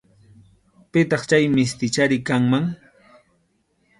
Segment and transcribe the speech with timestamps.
[0.91, 2.65] Pitaq chay mistichari kanman.